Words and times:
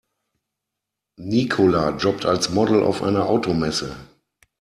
Nicola 1.19 1.91
jobbt 1.97 2.25
als 2.25 2.49
Model 2.49 2.81
auf 2.81 3.03
einer 3.03 3.27
Automesse. 3.29 3.95